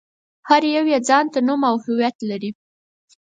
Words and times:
هر 0.49 0.63
يو 0.75 0.85
يې 0.91 0.99
ځان 1.07 1.25
ته 1.33 1.39
نوم 1.47 1.61
او 1.69 1.75
هويت 1.85 2.17
لري. 2.29 2.51